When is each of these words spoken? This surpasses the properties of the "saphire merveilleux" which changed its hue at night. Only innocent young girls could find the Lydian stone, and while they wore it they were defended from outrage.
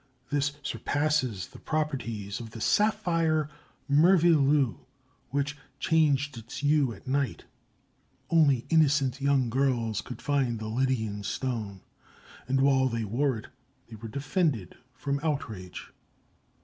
This 0.31 0.53
surpasses 0.63 1.49
the 1.49 1.59
properties 1.59 2.39
of 2.39 2.49
the 2.49 2.59
"saphire 2.59 3.49
merveilleux" 3.87 4.79
which 5.29 5.55
changed 5.79 6.35
its 6.39 6.57
hue 6.57 6.91
at 6.91 7.05
night. 7.07 7.43
Only 8.27 8.65
innocent 8.69 9.21
young 9.21 9.51
girls 9.51 10.01
could 10.01 10.19
find 10.19 10.57
the 10.57 10.69
Lydian 10.69 11.21
stone, 11.21 11.81
and 12.47 12.61
while 12.61 12.87
they 12.87 13.03
wore 13.03 13.37
it 13.37 13.49
they 13.89 13.95
were 13.95 14.07
defended 14.09 14.75
from 14.95 15.19
outrage. 15.21 15.93